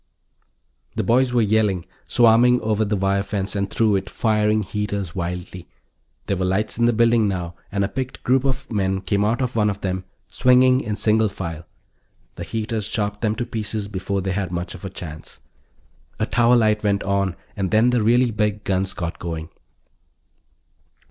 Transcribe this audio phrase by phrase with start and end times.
[0.95, 5.67] The boys were yelling, swarming over the wire fence and through it, firing heaters wildly.
[6.25, 9.43] There were lights in the buildings, now, and a picked group of men came out
[9.43, 11.67] of one of them, swinging in single file;
[12.33, 15.39] the heaters chopped them to pieces before they had much of a chance.
[16.17, 19.49] A tower light went on and then the really big guns got going.